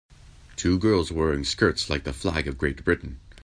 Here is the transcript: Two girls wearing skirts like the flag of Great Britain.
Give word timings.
Two 0.55 0.79
girls 0.79 1.11
wearing 1.11 1.43
skirts 1.43 1.87
like 1.87 2.05
the 2.05 2.11
flag 2.11 2.47
of 2.47 2.57
Great 2.57 2.83
Britain. 2.83 3.19